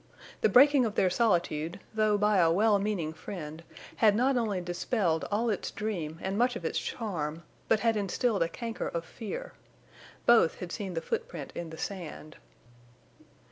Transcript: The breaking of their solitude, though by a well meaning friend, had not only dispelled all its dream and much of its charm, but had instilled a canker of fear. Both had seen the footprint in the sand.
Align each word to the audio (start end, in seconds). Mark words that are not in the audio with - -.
The 0.41 0.49
breaking 0.49 0.83
of 0.83 0.95
their 0.95 1.11
solitude, 1.11 1.79
though 1.93 2.17
by 2.17 2.37
a 2.39 2.51
well 2.51 2.79
meaning 2.79 3.13
friend, 3.13 3.61
had 3.97 4.15
not 4.15 4.35
only 4.35 4.59
dispelled 4.59 5.25
all 5.29 5.51
its 5.51 5.69
dream 5.69 6.17
and 6.23 6.39
much 6.39 6.55
of 6.55 6.65
its 6.65 6.79
charm, 6.79 7.43
but 7.67 7.81
had 7.81 7.95
instilled 7.95 8.41
a 8.41 8.49
canker 8.49 8.87
of 8.87 9.05
fear. 9.05 9.53
Both 10.25 10.55
had 10.55 10.71
seen 10.71 10.95
the 10.95 11.01
footprint 11.01 11.51
in 11.53 11.69
the 11.69 11.77
sand. 11.77 12.37